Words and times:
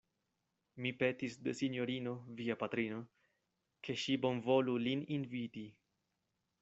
Mi 0.85 0.91
petis 1.01 1.35
de 1.47 1.53
sinjorino 1.59 2.13
via 2.39 2.55
patrino, 2.63 3.03
ke 3.85 3.97
ŝi 4.05 4.17
bonvolu 4.25 4.77
lin 4.89 5.05
inviti. 5.19 5.67